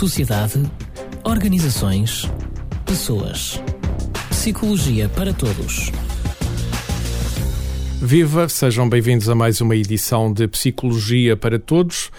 [0.00, 0.62] sociedade,
[1.24, 2.26] organizações,
[2.86, 3.62] pessoas.
[4.30, 5.92] Psicologia para todos.
[8.00, 12.10] Viva, sejam bem-vindos a mais uma edição de Psicologia para Todos.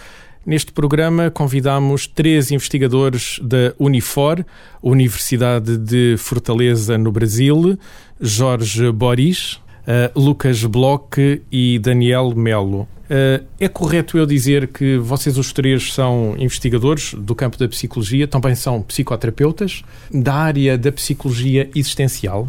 [0.45, 4.45] Neste programa convidamos três investigadores da Unifor,
[4.83, 7.79] Universidade de Fortaleza, no Brasil,
[8.19, 12.87] Jorge Boris, uh, Lucas Bloch e Daniel Melo.
[13.11, 18.25] Uh, é correto eu dizer que vocês os três são investigadores do campo da psicologia,
[18.25, 22.47] também são psicoterapeutas, da área da psicologia existencial?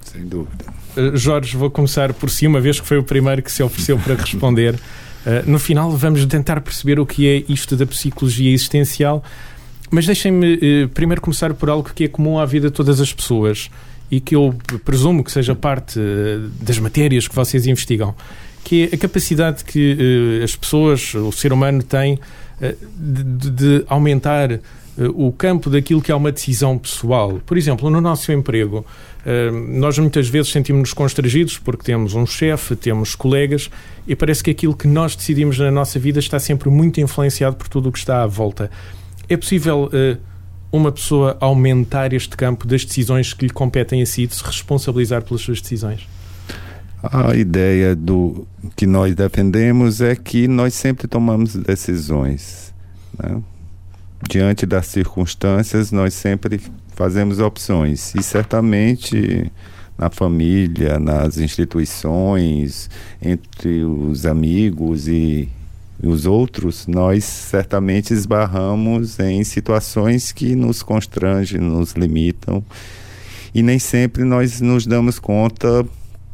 [0.00, 0.64] Sem dúvida.
[0.96, 3.98] Uh, Jorge, vou começar por si, uma vez que foi o primeiro que se ofereceu
[3.98, 4.74] para responder.
[4.74, 9.22] Uh, no final, vamos tentar perceber o que é isto da psicologia existencial,
[9.90, 13.70] mas deixem-me primeiro começar por algo que é comum à vida de todas as pessoas
[14.10, 15.98] e que eu presumo que seja parte
[16.60, 18.14] das matérias que vocês investigam
[18.66, 23.84] que é a capacidade que uh, as pessoas, o ser humano tem uh, de, de,
[23.86, 24.58] aumentar
[25.14, 27.38] o campo daquilo que é uma decisão pessoal.
[27.44, 28.82] Por exemplo, no nosso emprego,
[29.68, 33.68] nós muitas vezes sentimos-nos constrangidos porque temos um chefe, temos colegas
[34.08, 37.68] e parece que aquilo que nós decidimos na nossa vida está sempre muito influenciado por
[37.68, 38.70] tudo o que está à volta.
[39.28, 39.90] É possível
[40.70, 45.22] uma pessoa aumentar este campo das decisões que lhe competem a si, de se responsabilizar
[45.22, 46.06] pelas suas decisões?
[47.02, 52.74] A ideia do que nós defendemos é que nós sempre tomamos decisões.
[53.18, 53.40] Né?
[54.28, 56.60] Diante das circunstâncias, nós sempre
[56.94, 58.14] fazemos opções.
[58.14, 59.52] E certamente
[59.98, 62.90] na família, nas instituições,
[63.22, 65.48] entre os amigos e
[66.02, 72.62] os outros, nós certamente esbarramos em situações que nos constrangem, nos limitam.
[73.54, 75.86] E nem sempre nós nos damos conta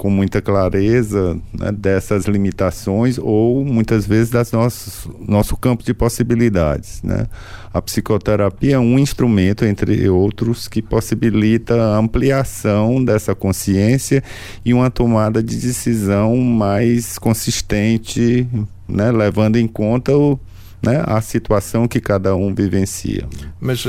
[0.02, 7.00] com muita clareza né, dessas limitações ou muitas vezes das nossas nosso campo de possibilidades.
[7.04, 7.28] Né?
[7.72, 14.24] A psicoterapia é um instrumento, entre outros, que possibilita a ampliação dessa consciência
[14.64, 18.44] e uma tomada de decisão mais consistente,
[18.88, 20.36] né, levando em conta o,
[20.82, 23.24] né, situação que cada um vivencia.
[23.60, 23.88] Mas uh,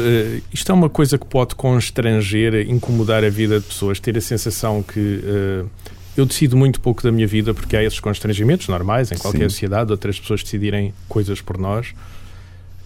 [0.54, 4.84] isto é uma coisa que pode constranger, incomodar a vida de pessoas, ter a sensação
[4.84, 5.68] que uh,
[6.16, 9.50] eu decido muito pouco da minha vida porque há esses constrangimentos normais em qualquer Sim.
[9.50, 11.94] sociedade, outras pessoas decidirem coisas por nós.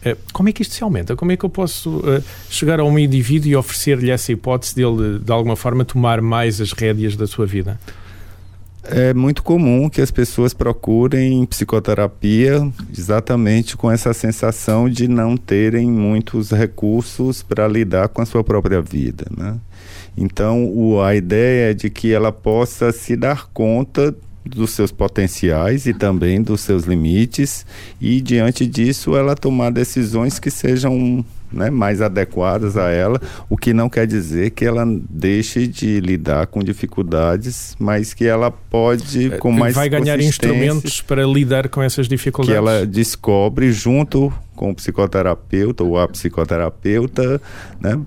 [0.04, 1.16] Eh, como é que isto se aumenta?
[1.16, 5.20] Como é que eu posso uh, chegar a um indivíduo e oferecer-lhe essa hipótese dele,
[5.20, 7.80] de alguma forma, tomar mais as rédeas da sua vida?
[8.90, 15.92] É muito comum que as pessoas procurem psicoterapia exatamente com essa sensação de não terem
[15.92, 19.26] muitos recursos para lidar com a sua própria vida.
[19.36, 19.58] Né?
[20.18, 24.16] Então, o, a ideia é de que ela possa se dar conta
[24.48, 27.66] dos seus potenciais e também dos seus limites
[28.00, 33.74] e diante disso ela tomar decisões que sejam né, mais adequadas a ela, o que
[33.74, 39.52] não quer dizer que ela deixe de lidar com dificuldades, mas que ela pode com
[39.52, 44.76] mais vai ganhar instrumentos para lidar com essas dificuldades que ela descobre junto com o
[44.76, 47.42] psicoterapeuta ou a psicoterapeuta,
[47.80, 48.00] né,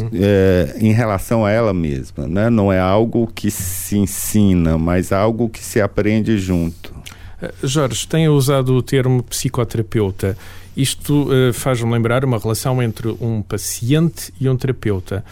[0.00, 0.10] uhum.
[0.12, 2.26] é, em relação a ela mesma.
[2.26, 2.50] Né?
[2.50, 6.94] Não é algo que se ensina, mas algo que se aprende junto.
[7.40, 10.36] Eh, Jorge, tem usado o termo psicoterapeuta.
[10.76, 15.24] Isto uh, faz-me lembrar uma relação entre um paciente e um terapeuta.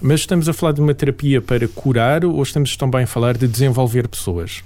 [0.00, 3.46] Mas estamos a falar de uma terapia para curar ou estamos também a falar de
[3.46, 4.62] desenvolver pessoas?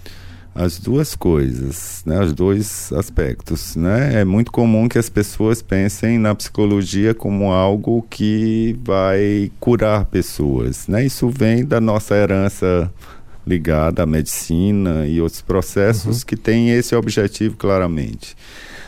[0.58, 3.76] As duas coisas, né, os dois aspectos.
[3.76, 4.20] Né?
[4.20, 10.88] É muito comum que as pessoas pensem na psicologia como algo que vai curar pessoas.
[10.88, 11.06] Né?
[11.06, 12.92] Isso vem da nossa herança
[13.46, 16.26] ligada à medicina e outros processos uhum.
[16.26, 18.36] que têm esse objetivo claramente.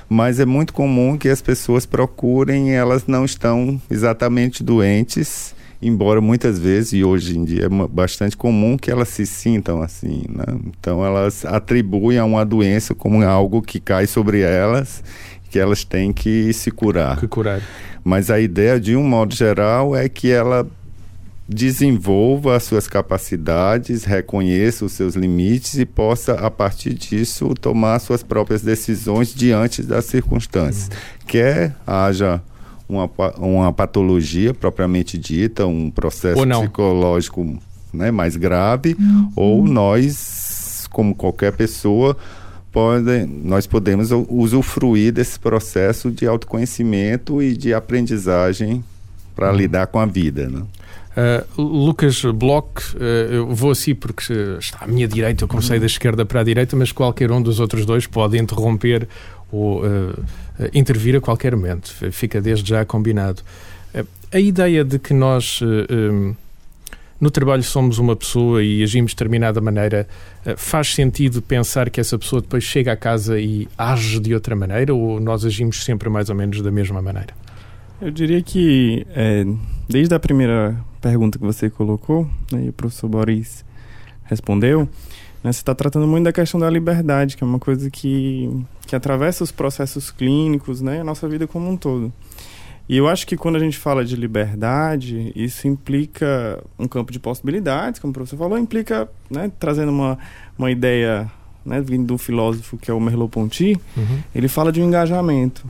[0.09, 6.59] Mas é muito comum que as pessoas procurem, elas não estão exatamente doentes embora muitas
[6.59, 10.25] vezes, e hoje em dia é bastante comum, que elas se sintam assim.
[10.29, 10.45] Né?
[10.67, 15.03] Então elas atribuem a uma doença como algo que cai sobre elas,
[15.51, 17.19] que elas têm que se curar.
[17.19, 17.63] Que curar.
[18.05, 20.67] Mas a ideia, de um modo geral, é que ela
[21.49, 28.23] desenvolva as suas capacidades, reconheça os seus limites e possa, a partir disso, tomar suas
[28.23, 30.89] próprias decisões diante das circunstâncias.
[30.89, 31.27] Uhum.
[31.27, 32.41] Quer haja
[32.91, 37.59] uma, uma patologia propriamente dita, um processo psicológico
[37.93, 39.33] né, mais grave, uhum.
[39.37, 42.17] ou nós, como qualquer pessoa,
[42.73, 48.85] pode, nós podemos usufruir desse processo de autoconhecimento e de aprendizagem
[49.35, 49.57] para uhum.
[49.57, 50.49] lidar com a vida.
[50.49, 50.63] Né?
[51.11, 55.81] Uh, Lucas Bloch, uh, eu vou assim porque está à minha direita, eu comecei uhum.
[55.81, 59.09] da esquerda para a direita, mas qualquer um dos outros dois pode interromper
[59.51, 60.25] ou uh,
[60.73, 61.93] intervir a qualquer momento.
[62.11, 63.43] Fica desde já combinado.
[64.33, 65.61] A ideia de que nós
[67.21, 70.09] no trabalho somos uma pessoa e agimos de determinada maneira,
[70.57, 74.95] faz sentido pensar que essa pessoa depois chega a casa e age de outra maneira
[74.95, 77.35] ou nós agimos sempre mais ou menos da mesma maneira?
[78.01, 79.45] Eu diria que é,
[79.87, 83.63] desde a primeira pergunta que você colocou, né, e o professor Boris
[84.25, 84.89] respondeu,
[85.43, 88.49] né, você está tratando muito da questão da liberdade, que é uma coisa que,
[88.87, 92.13] que atravessa os processos clínicos, né, a nossa vida como um todo.
[92.89, 97.21] E eu acho que quando a gente fala de liberdade, isso implica um campo de
[97.21, 100.19] possibilidades, como o professor falou, implica, né, trazendo uma,
[100.59, 101.31] uma ideia
[101.65, 104.19] né, vindo do filósofo que é o Merleau-Ponty, uhum.
[104.35, 105.65] ele fala de um engajamento.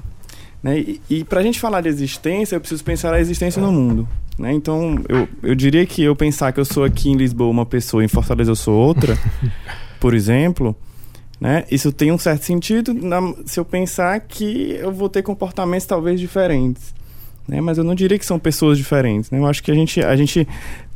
[0.63, 0.79] Né?
[0.79, 4.09] E, e para a gente falar de existência, eu preciso pensar a existência no mundo.
[4.39, 4.53] Né?
[4.53, 8.05] Então, eu, eu diria que eu pensar que eu sou aqui em Lisboa uma pessoa,
[8.05, 9.19] em Fortaleza eu sou outra,
[10.01, 10.77] por exemplo,
[11.41, 11.65] né?
[11.71, 16.21] isso tem um certo sentido na, se eu pensar que eu vou ter comportamentos talvez
[16.21, 16.95] diferentes.
[17.49, 17.61] Né?
[17.61, 19.31] Mas eu não diria que são pessoas diferentes.
[19.31, 19.39] Né?
[19.39, 20.47] Eu acho que a gente, a gente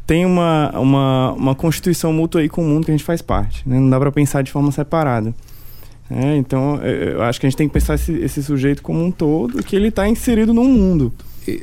[0.06, 3.69] tem uma, uma, uma constituição mútua aí com o mundo que a gente faz parte.
[3.69, 3.78] Né?
[3.78, 5.34] Não dá para pensar de forma separada.
[6.10, 9.10] É, então, eu acho que a gente tem que pensar esse, esse sujeito como um
[9.10, 11.12] todo, que ele está inserido num mundo.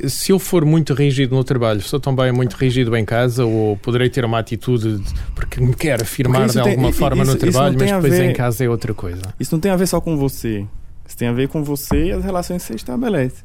[0.07, 4.09] Se eu for muito rígido no trabalho, sou também muito rígido em casa ou poderei
[4.09, 7.77] ter uma atitude de, porque me quero afirmar de alguma tem, forma isso, no trabalho,
[7.79, 9.21] mas depois ver, em casa é outra coisa.
[9.39, 10.65] Isso não tem a ver só com você.
[11.07, 13.44] Isso tem a ver com você e as relações que você estabelece.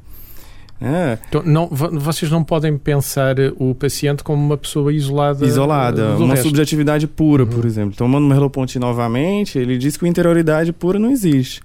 [0.81, 1.19] É.
[1.28, 5.44] Então, não, vocês não podem pensar o paciente como uma pessoa isolada.
[5.44, 6.49] Isolada, uma resto.
[6.49, 7.50] subjetividade pura, uhum.
[7.50, 7.96] por exemplo.
[7.96, 11.62] Tomando Merleau-Ponty novamente, ele diz que a interioridade pura não existe.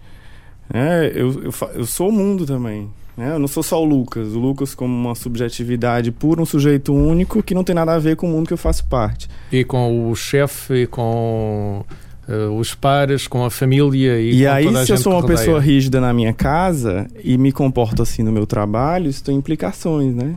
[0.73, 2.89] É, eu, eu, eu sou o mundo também.
[3.17, 3.33] Né?
[3.33, 4.33] Eu não sou só o Lucas.
[4.33, 8.15] O Lucas como uma subjetividade pura, um sujeito único que não tem nada a ver
[8.15, 9.27] com o mundo que eu faço parte.
[9.51, 11.83] E com o chefe, com
[12.27, 15.99] uh, os pares, com a família e, e aí, se eu sou uma pessoa rígida
[15.99, 20.35] na minha casa e me comporto assim no meu trabalho, isso tem implicações, né?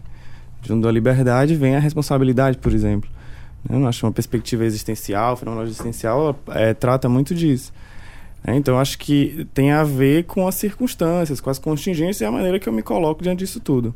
[0.62, 3.10] Junto da liberdade vem a responsabilidade, por exemplo.
[3.68, 7.72] Eu acho que uma perspectiva existencial, fenômeno existencial, é, trata muito disso.
[8.46, 12.30] É, então, acho que tem a ver com as circunstâncias, com as contingências e a
[12.30, 13.94] maneira que eu me coloco diante disso tudo.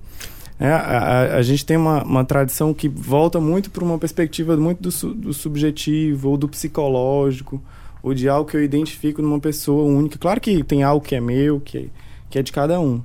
[0.58, 4.56] É, a, a, a, gente tem uma, uma tradição que volta muito para uma perspectiva
[4.56, 7.62] muito do, su, do subjetivo ou do psicológico
[8.08, 10.18] ou de algo que eu identifico numa pessoa única.
[10.18, 11.84] Claro que tem algo que é meu, que é,
[12.30, 13.02] que é de cada um.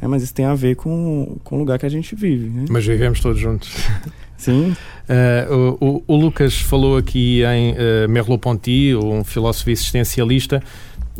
[0.00, 0.08] Né?
[0.08, 2.48] Mas isso tem a ver com, com o lugar que a gente vive.
[2.48, 2.64] Né?
[2.70, 3.70] Mas vivemos todos juntos.
[4.38, 4.74] Sim.
[5.08, 10.62] Uh, o, o, Lucas falou aqui em uh, Merleau-Ponty, um filósofo existencialista.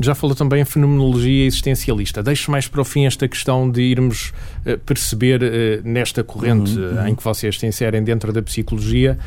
[0.00, 2.22] Já falou também em fenomenologia existencialista.
[2.22, 4.32] Deixo mais para o fim esta questão de irmos
[4.64, 7.08] uh, perceber nesta corrente uhum, uhum.
[7.08, 9.18] em que vocês se inserem dentro da psicologia,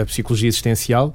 [0.00, 1.12] a psicologia existencial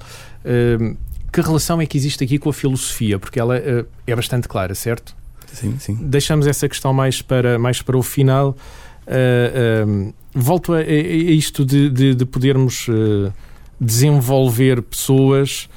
[1.32, 3.18] que relação é que existe aqui com a filosofia?
[3.18, 5.16] Porque ela uh, é bastante clara, certo?
[5.50, 5.98] Sim, sim.
[6.00, 8.56] Deixamos essa questão mais para, mais para o final.
[9.06, 12.86] Uh, uh, volto a, a, isto de, de, de podermos
[13.80, 15.68] desenvolver pessoas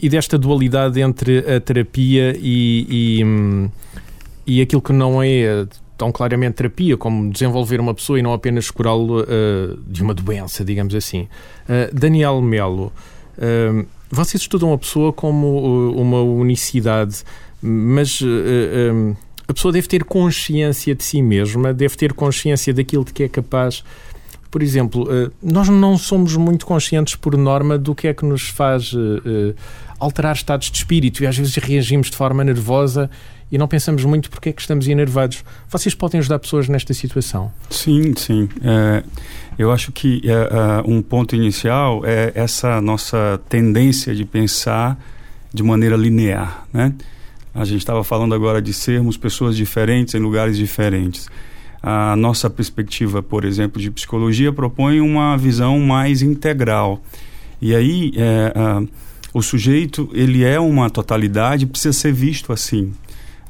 [0.00, 3.70] e desta dualidade entre a terapia e, e, um,
[4.46, 5.66] e aquilo que não é
[5.98, 9.24] tão claramente terapia, como desenvolver uma pessoa e não apenas curá-lo
[9.86, 11.28] de uma doença, digamos assim.
[11.92, 12.92] Daniel Melo,
[13.38, 17.22] uh, vocês estudam a pessoa como uh, uma unicidade,
[17.60, 18.26] mas uh,
[18.92, 19.16] um,
[19.48, 23.28] a pessoa deve ter consciência de si mesma, deve ter consciência daquilo de que é
[23.28, 23.84] capaz.
[24.50, 28.48] Por exemplo, uh, nós não somos muito conscientes, por norma, do que é que nos
[28.48, 28.92] faz
[29.98, 33.10] alterar estados de espírito e às vezes reagimos de forma nervosa
[33.50, 35.44] e não pensamos muito porque é que estamos enervados.
[35.68, 37.52] Vocês podem ajudar pessoas nesta situação?
[37.70, 38.48] Sim, sim.
[38.62, 39.02] É,
[39.58, 44.98] eu acho que é, um ponto inicial é essa nossa tendência de pensar
[45.52, 46.92] de maneira linear, né?
[47.54, 51.28] A gente estava falando agora de sermos pessoas diferentes em lugares diferentes.
[51.80, 57.00] A nossa perspectiva, por exemplo, de psicologia propõe uma visão mais integral.
[57.62, 58.52] E aí, é,
[59.34, 62.92] o sujeito ele é uma totalidade, precisa ser visto assim.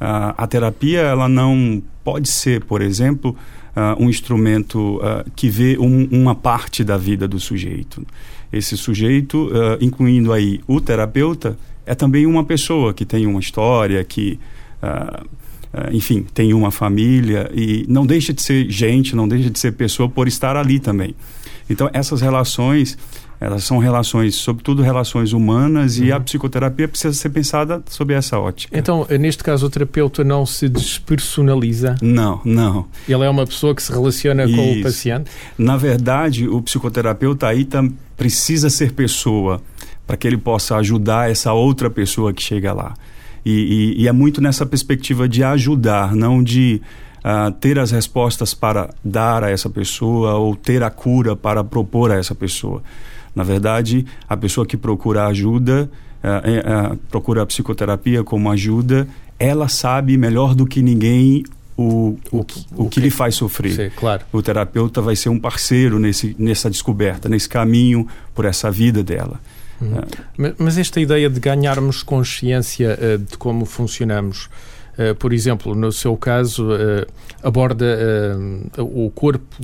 [0.01, 3.37] Uh, a terapia ela não pode ser, por exemplo,
[3.77, 8.07] uh, um instrumento uh, que vê um, uma parte da vida do sujeito.
[8.53, 9.51] Esse sujeito,
[9.81, 14.39] incluindo aí o terapeuta, é também uma pessoa que tem uma história, que
[15.91, 20.09] enfim, tem uma família e não deixa de ser gente, não deixa de ser pessoa
[20.09, 21.17] por estar ali também.
[21.69, 22.97] Então, essas relações
[23.41, 26.05] elas são relações, sobretudo relações humanas, uhum.
[26.05, 26.23] e a uhum.
[26.23, 28.77] psicoterapia precisa ser pensada sob essa ótica.
[28.77, 31.97] Então, neste caso, o terapeuta não se despersonaliza?
[32.01, 32.87] Não, não.
[33.09, 34.57] Ele é uma pessoa que se relaciona Isso.
[34.57, 35.31] com o paciente?
[35.59, 37.67] Na verdade, o psicoterapeuta aí
[38.17, 39.61] precisa ser pessoa
[40.07, 42.95] para que ele possa ajudar essa outra pessoa que chega lá.
[43.45, 46.81] E, e, e é muito nessa perspectiva de ajudar, não de
[47.25, 52.11] uh, ter as respostas para dar a essa pessoa ou ter a cura para propor
[52.11, 52.83] a essa pessoa.
[53.35, 55.91] Na verdade, a pessoa que procura ajuda,
[56.23, 61.45] uh, uh, procura a psicoterapia como ajuda, ela sabe melhor do que ninguém
[61.77, 63.73] o, o, o, o que, que lhe faz sofrer.
[63.73, 64.25] Sim, claro.
[64.33, 69.41] O terapeuta vai ser um parceiro nesse, nessa descoberta, nesse caminho por essa vida dela.
[69.83, 74.49] Uh, mas esta ideia de ganharmos consciência uh, de como funcionamos,
[74.99, 76.69] uh, por exemplo, no seu caso,
[77.43, 77.87] aborda
[78.79, 79.57] o corpo,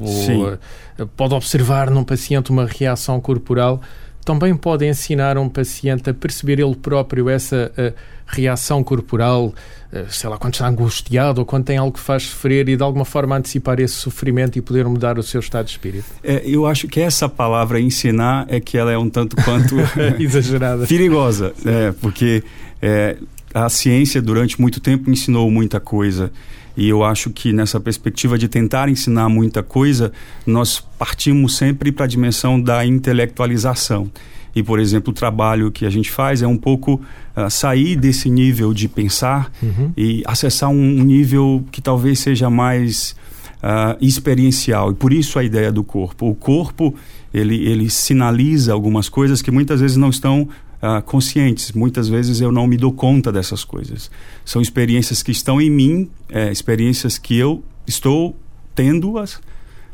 [1.16, 3.80] pode observar num paciente uma reação corporal
[4.24, 7.94] também pode ensinar um paciente a perceber ele próprio essa uh,
[8.26, 12.68] reação corporal, uh, sei lá, quando está angustiado ou quando tem algo que faz sofrer
[12.68, 16.06] e de alguma forma antecipar esse sofrimento e poder mudar o seu estado de espírito?
[16.22, 19.76] É, eu acho que essa palavra ensinar é que ela é um tanto quanto
[20.20, 22.44] exagerada, perigosa, é, porque
[22.82, 23.16] é,
[23.52, 26.30] a ciência durante muito tempo ensinou muita coisa
[26.76, 30.12] e eu acho que nessa perspectiva de tentar ensinar muita coisa,
[30.46, 34.10] nós partimos sempre para a dimensão da intelectualização.
[34.54, 36.94] E, por exemplo, o trabalho que a gente faz é um pouco
[37.36, 39.92] uh, sair desse nível de pensar uhum.
[39.96, 43.14] e acessar um nível que talvez seja mais
[43.62, 44.90] uh, experiencial.
[44.90, 46.28] E por isso a ideia do corpo.
[46.28, 46.94] O corpo,
[47.32, 50.48] ele, ele sinaliza algumas coisas que muitas vezes não estão
[50.82, 51.72] uh, conscientes.
[51.72, 54.10] Muitas vezes eu não me dou conta dessas coisas.
[54.44, 58.36] São experiências que estão em mim, é, experiências que eu estou
[58.74, 59.40] tendo-as,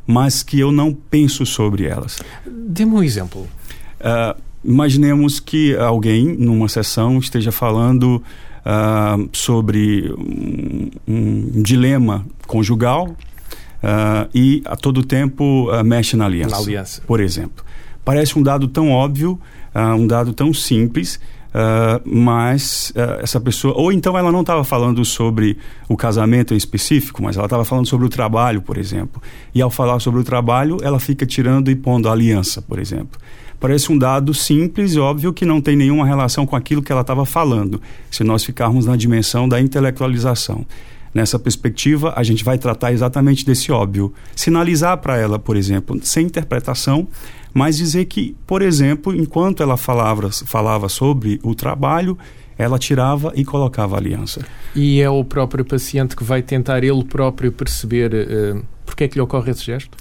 [0.06, 2.18] mas que eu não penso sobre elas.
[2.46, 3.46] Dê-me um exemplo.
[4.00, 8.22] Uh, imaginemos que alguém, numa sessão, esteja falando
[8.64, 16.62] uh, sobre um, um, dilema conjugal uh, e a todo tempo mexe na aliança, na
[16.62, 17.64] aliança, por exemplo.
[18.04, 19.40] Parece um dado tão óbvio,
[19.76, 23.74] uh, um dado tão simples, uh, mas uh, essa pessoa.
[23.76, 27.86] Ou então ela não estava falando sobre o casamento em específico, mas ela estava falando
[27.86, 29.20] sobre o trabalho, por exemplo.
[29.54, 33.20] E ao falar sobre o trabalho, ela fica tirando e pondo a aliança, por exemplo.
[33.58, 37.00] Parece um dado simples e óbvio que não tem nenhuma relação com aquilo que ela
[37.00, 37.80] estava falando,
[38.10, 40.66] se nós ficarmos na dimensão da intelectualização.
[41.16, 44.12] Nessa perspectiva, a gente vai tratar exatamente desse óbvio.
[44.34, 47.08] Sinalizar para ela, por exemplo, sem interpretação,
[47.54, 52.18] mas dizer que, por exemplo, enquanto ela falava, falava sobre o trabalho,
[52.58, 54.44] ela tirava e colocava a aliança.
[54.74, 59.14] E é o próprio paciente que vai tentar ele próprio perceber uh, porque é que
[59.14, 59.96] lhe ocorre esse gesto?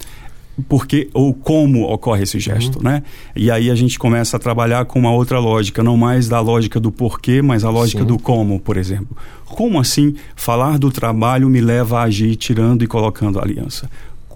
[0.67, 2.83] Porque ou como ocorre esse gesto, uhum.
[2.83, 3.03] né?
[3.35, 6.79] E aí a gente começa a trabalhar com uma outra lógica, não mais da lógica
[6.79, 8.07] do porquê, mas a lógica Sim.
[8.07, 9.15] do como, por exemplo.
[9.45, 13.89] Como assim falar do trabalho me leva a agir tirando e colocando a aliança?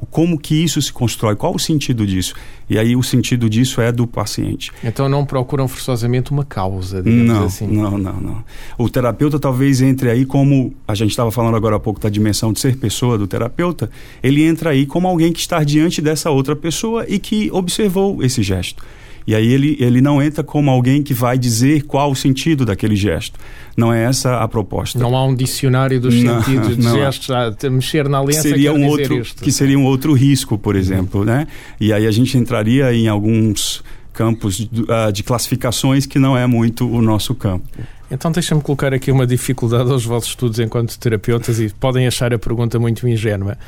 [0.08, 2.34] Como que isso se constrói, qual o sentido disso?
[2.70, 4.72] E aí o sentido disso é do paciente.
[4.84, 7.68] Então não procuram forçosamente uma causa, digamos não, assim.
[7.68, 8.44] Não, não, não.
[8.78, 12.54] O terapeuta talvez entre aí como a gente estava falando agora há pouco da dimensão
[12.54, 13.90] de ser pessoa do terapeuta,
[14.22, 18.44] ele entra aí como alguém que está diante dessa outra pessoa e que observou esse
[18.44, 18.84] gesto.
[19.30, 22.96] E aí ele, ele não entra como alguém que vai dizer qual o sentido daquele
[22.96, 23.40] gesto.
[23.78, 24.98] Não é essa a proposta.
[24.98, 28.88] Não há um dicionário dos não, sentidos de gestos, ah, mexer na aliança seria um
[28.88, 29.44] outro isto.
[29.44, 30.82] Que seria um outro risco, por uhum.
[30.82, 31.28] exemplo, uhum.
[31.28, 31.48] né?
[31.80, 33.84] E aí a gente entraria em alguns
[34.14, 37.68] campos de, uh, de classificações que não é muito o nosso campo.
[38.10, 42.40] Então deixa-me colocar aqui uma dificuldade aos vossos estudos enquanto terapeutas e podem achar a
[42.40, 43.60] pergunta muito ingênua.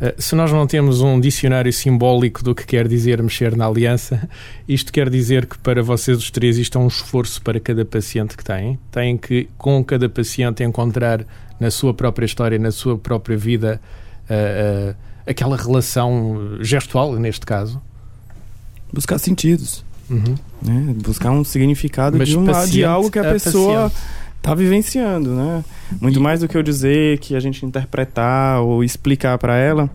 [0.00, 4.28] Eh, se nós não temos um dicionário simbólico do que quer dizer mexer na aliança,
[4.68, 8.36] isto quer dizer que para vocês os três isto é um esforço para cada paciente
[8.36, 8.78] que têm.
[8.90, 11.24] Têm que, com cada paciente, encontrar
[11.58, 13.80] na sua própria história, na sua própria vida,
[14.30, 17.82] uh, uh, aquela relação gestual, neste caso.
[18.92, 19.84] Buscar sentidos.
[20.08, 20.36] Uhum.
[20.62, 20.94] Né?
[21.02, 23.90] Buscar um significado de, uma, de algo que a, a pessoa.
[23.90, 25.64] Paciente tá vivenciando, né?
[26.00, 29.90] Muito mais do que eu dizer que a gente interpretar ou explicar para ela.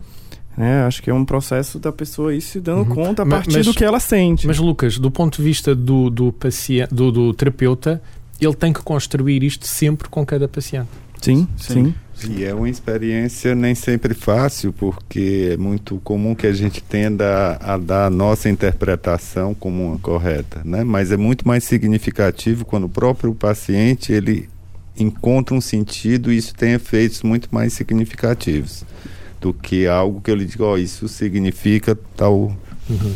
[0.56, 0.84] né?
[0.84, 2.94] acho que é um processo da pessoa ir se dando uhum.
[2.94, 4.46] conta a partir mas, do que ela sente.
[4.46, 8.00] Mas, Lucas, do ponto de vista do, do, paciente, do, do terapeuta,
[8.40, 10.88] ele tem que construir isto sempre com cada paciente.
[11.24, 11.94] Sim, sim.
[12.14, 12.34] sim.
[12.36, 17.58] E é uma experiência nem sempre fácil, porque é muito comum que a gente tenda
[17.60, 20.84] a, a dar a nossa interpretação como uma correta, né?
[20.84, 24.48] Mas é muito mais significativo quando o próprio paciente ele
[24.98, 28.84] encontra um sentido e isso tem efeitos muito mais significativos
[29.40, 32.56] do que algo que eu lhe digo, oh, isso significa tal.
[32.88, 33.14] Uhum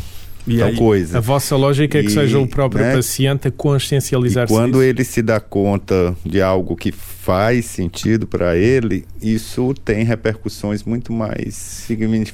[0.55, 1.17] e tal aí, coisa.
[1.17, 4.53] A vossa lógica é que seja o próprio né, paciente a consciencializar-se.
[4.53, 10.83] Quando ele se dá conta de algo que faz sentido para ele, isso tem repercussões
[10.83, 11.85] muito mais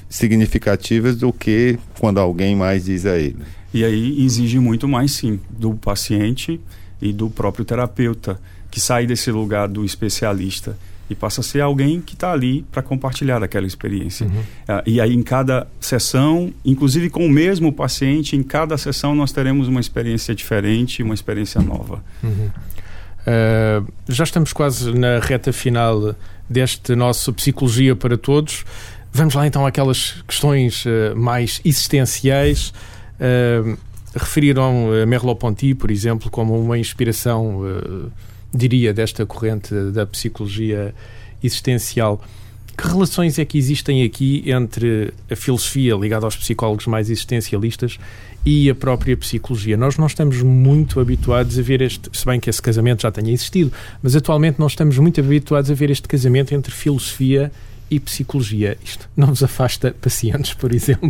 [0.10, 3.38] significativas do que quando alguém mais diz a ele.
[3.74, 6.60] E aí exige muito mais, sim, do paciente
[7.02, 8.40] e do próprio terapeuta
[8.72, 10.78] que sai desse lugar do especialista
[11.10, 14.26] e passa a ser alguém que está ali para compartilhar aquela experiência.
[14.26, 14.40] Uhum.
[14.40, 19.32] Uh, e aí, em cada sessão, inclusive com o mesmo paciente, em cada sessão nós
[19.32, 22.04] teremos uma experiência diferente, uma experiência nova.
[22.24, 22.50] Uhum.
[23.26, 26.16] Uh, já estamos quase na reta final
[26.48, 28.64] deste nosso Psicologia para Todos.
[29.12, 32.72] Vamos lá então àquelas questões uh, mais existenciais.
[33.20, 33.78] Uh,
[34.16, 37.62] referiram Merleau-Ponty, por exemplo, como uma inspiração
[38.56, 40.94] diria, desta corrente da psicologia
[41.44, 42.22] existencial.
[42.78, 47.98] Que relações é que existem aqui entre a filosofia ligada aos psicólogos mais existencialistas
[48.46, 49.78] e a própria psicologia?
[49.78, 53.32] Nós não estamos muito habituados a ver este, se bem que esse casamento já tenha
[53.32, 53.72] existido,
[54.04, 57.50] mas atualmente não estamos muito habituados a ver este casamento entre filosofia
[58.00, 58.78] psicologia.
[58.84, 61.10] Isto não nos afasta pacientes, por exemplo?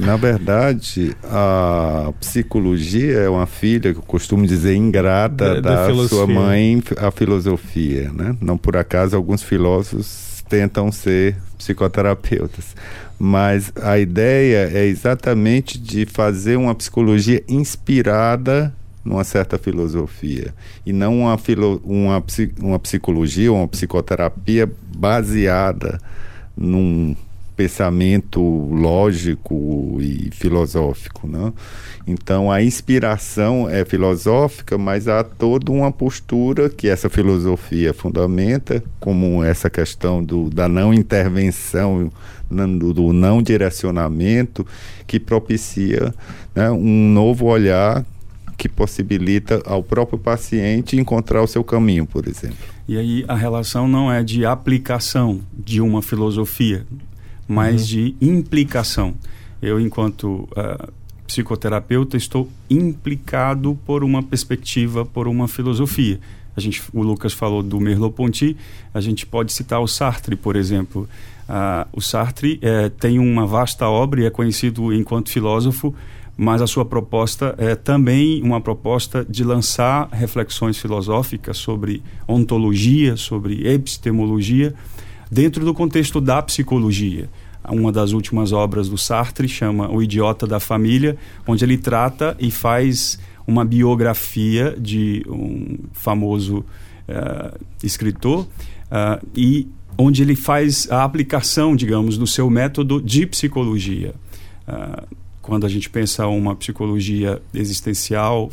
[0.00, 6.26] Na verdade, a psicologia é uma filha, que eu costumo dizer, ingrata da, da sua
[6.26, 8.10] mãe, a filosofia.
[8.12, 8.36] Né?
[8.40, 12.76] Não por acaso, alguns filósofos tentam ser psicoterapeutas.
[13.18, 20.54] Mas a ideia é exatamente de fazer uma psicologia inspirada numa certa filosofia
[20.86, 22.22] e não uma, filo, uma,
[22.60, 25.98] uma psicologia, uma psicoterapia baseada
[26.56, 27.16] num
[27.56, 31.52] pensamento lógico e filosófico, não?
[32.06, 39.44] Então a inspiração é filosófica, mas há toda uma postura que essa filosofia fundamenta, como
[39.44, 42.10] essa questão do, da não intervenção,
[42.50, 44.66] do, do não direcionamento,
[45.06, 46.12] que propicia
[46.54, 48.04] né, um novo olhar
[48.62, 52.64] que possibilita ao próprio paciente encontrar o seu caminho, por exemplo.
[52.86, 56.86] E aí a relação não é de aplicação de uma filosofia,
[57.48, 57.86] mas uhum.
[57.88, 59.14] de implicação.
[59.60, 60.92] Eu, enquanto uh,
[61.26, 66.20] psicoterapeuta, estou implicado por uma perspectiva, por uma filosofia.
[66.56, 68.56] A gente, o Lucas falou do Merleau-Ponty,
[68.94, 71.08] a gente pode citar o Sartre, por exemplo.
[71.48, 75.92] Uh, o Sartre eh, tem uma vasta obra e é conhecido enquanto filósofo
[76.36, 83.66] mas a sua proposta é também uma proposta de lançar reflexões filosóficas sobre ontologia, sobre
[83.68, 84.74] epistemologia,
[85.30, 87.28] dentro do contexto da psicologia.
[87.68, 91.16] Uma das últimas obras do Sartre chama O Idiota da Família,
[91.46, 100.22] onde ele trata e faz uma biografia de um famoso uh, escritor uh, e onde
[100.22, 104.14] ele faz a aplicação, digamos, do seu método de psicologia.
[104.66, 108.48] Uh, quando a gente pensa uma psicologia existencial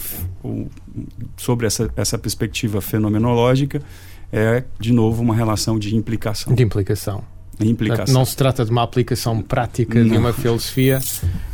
[1.37, 3.81] sobre essa, essa perspectiva fenomenológica,
[4.31, 6.53] é, de novo, uma relação de implicação.
[6.53, 7.23] De implicação.
[7.61, 8.13] Implicação.
[8.13, 10.09] Não se trata de uma aplicação prática Não.
[10.09, 10.99] de uma filosofia,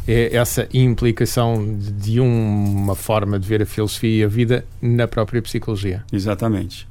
[0.08, 5.41] é essa implicação de uma forma de ver a filosofia e a vida na própria
[5.41, 6.04] psicologia.
[6.13, 6.88] Exatamente.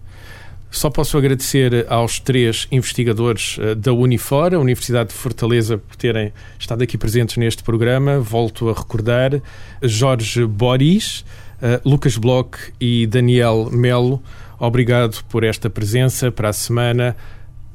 [0.75, 6.33] Só posso agradecer aos três investigadores uh, da Unifor, a Universidade de Fortaleza, por terem
[6.59, 8.19] estado aqui presentes neste programa.
[8.19, 9.41] Volto a recordar
[9.81, 11.21] Jorge Boris,
[11.63, 14.21] uh, Lucas Bloch e Daniel Melo.
[14.59, 16.33] Obrigado por esta presença.
[16.33, 17.17] Para a semana,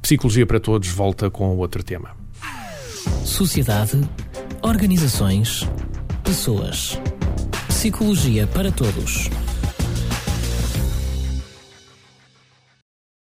[0.01, 2.09] Psicologia para Todos volta com outro tema.
[3.23, 4.01] Sociedade,
[4.61, 5.65] organizações,
[6.21, 6.99] pessoas.
[7.69, 9.29] Psicologia para Todos